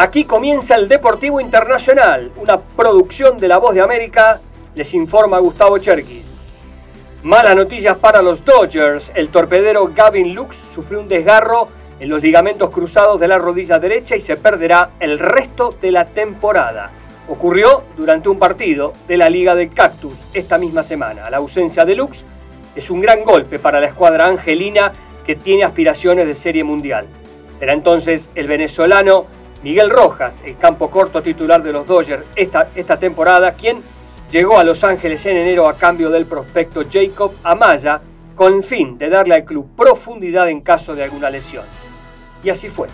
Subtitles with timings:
[0.00, 4.38] Aquí comienza el Deportivo Internacional, una producción de La Voz de América,
[4.76, 6.22] les informa Gustavo Cherkis.
[7.24, 9.10] Malas noticias para los Dodgers.
[9.16, 11.66] El torpedero Gavin Lux sufrió un desgarro
[11.98, 16.04] en los ligamentos cruzados de la rodilla derecha y se perderá el resto de la
[16.04, 16.92] temporada.
[17.28, 21.28] Ocurrió durante un partido de la Liga del Cactus esta misma semana.
[21.28, 22.24] La ausencia de Lux
[22.76, 24.92] es un gran golpe para la escuadra angelina
[25.26, 27.08] que tiene aspiraciones de serie mundial.
[27.58, 29.26] Será entonces el venezolano
[29.62, 33.82] Miguel Rojas, el campo corto titular de los Dodgers esta, esta temporada, quien
[34.30, 38.00] llegó a Los Ángeles en enero a cambio del prospecto Jacob Amaya,
[38.36, 41.64] con el fin de darle al club profundidad en caso de alguna lesión.
[42.44, 42.86] Y así fue.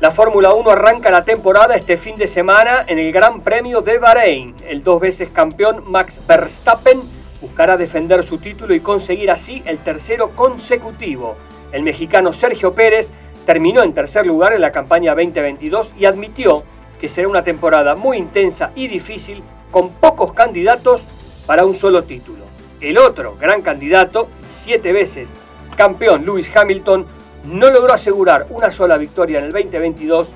[0.00, 3.98] La Fórmula 1 arranca la temporada este fin de semana en el Gran Premio de
[3.98, 4.54] Bahrein.
[4.66, 7.00] El dos veces campeón Max Verstappen
[7.40, 11.36] buscará defender su título y conseguir así el tercero consecutivo.
[11.72, 13.10] El mexicano Sergio Pérez
[13.46, 16.62] terminó en tercer lugar en la campaña 2022 y admitió
[17.00, 21.02] que será una temporada muy intensa y difícil con pocos candidatos
[21.46, 22.44] para un solo título.
[22.80, 25.28] El otro gran candidato, siete veces
[25.76, 27.06] campeón Lewis Hamilton,
[27.44, 30.28] no logró asegurar una sola victoria en el 2022,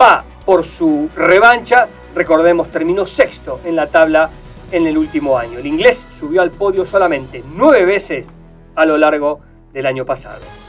[0.00, 4.30] va por su revancha, recordemos, terminó sexto en la tabla
[4.72, 5.58] en el último año.
[5.58, 8.26] El inglés subió al podio solamente nueve veces
[8.74, 9.40] a lo largo
[9.72, 10.59] del año pasado.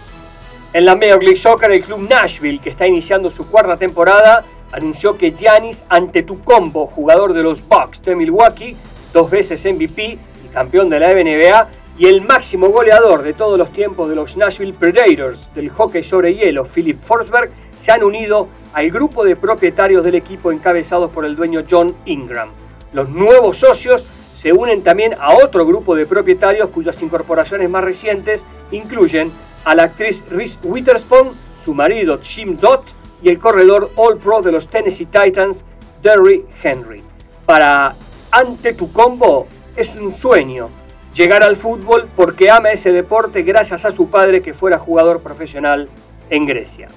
[0.73, 5.17] En la Major League Soccer, el club Nashville, que está iniciando su cuarta temporada, anunció
[5.17, 8.77] que Giannis Antetokounmpo, jugador de los Bucks de Milwaukee,
[9.11, 13.73] dos veces MVP y campeón de la NBA, y el máximo goleador de todos los
[13.73, 18.89] tiempos de los Nashville Predators del hockey sobre hielo, Philip Forsberg, se han unido al
[18.92, 22.47] grupo de propietarios del equipo encabezados por el dueño John Ingram.
[22.94, 24.05] Los nuevos socios
[24.36, 29.33] se unen también a otro grupo de propietarios cuyas incorporaciones más recientes incluyen
[29.64, 31.31] a la actriz Reese Witherspoon,
[31.64, 32.86] su marido Jim Dott
[33.22, 35.64] y el corredor All Pro de los Tennessee Titans,
[36.02, 37.04] Derry Henry.
[37.45, 37.95] Para
[38.32, 40.70] Ante tu combo es un sueño
[41.14, 45.89] llegar al fútbol porque ama ese deporte gracias a su padre que fuera jugador profesional
[46.30, 46.88] en Grecia.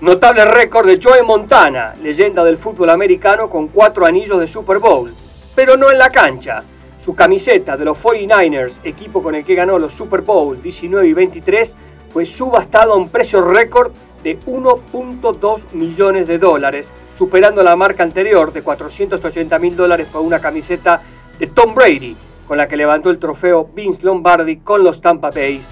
[0.00, 5.12] Notable récord de Joe Montana, leyenda del fútbol americano con cuatro anillos de Super Bowl,
[5.54, 6.62] pero no en la cancha.
[7.04, 11.12] Su camiseta de los 49ers, equipo con el que ganó los Super Bowl 19 y
[11.14, 11.74] 23,
[12.12, 18.52] fue subastado a un precio récord de 1.2 millones de dólares, superando la marca anterior
[18.52, 21.00] de 480 mil dólares por una camiseta
[21.38, 22.16] de Tom Brady,
[22.46, 25.62] con la que levantó el trofeo Vince Lombardi con los Tampa Bay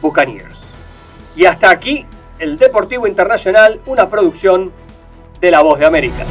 [0.00, 0.58] Buccaneers.
[1.36, 2.06] Y hasta aquí
[2.38, 4.72] el Deportivo Internacional, una producción
[5.40, 6.24] de La Voz de América.